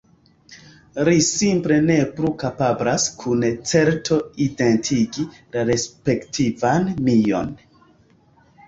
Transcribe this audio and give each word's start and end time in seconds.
Li 1.09 1.17
simple 1.25 1.77
ne 1.89 1.97
plu 2.15 2.31
kapablas 2.45 3.05
kun 3.21 3.45
certo 3.73 4.19
identigi 4.49 5.29
la 5.37 5.71
respektivan 5.73 6.95
mion. 7.11 7.55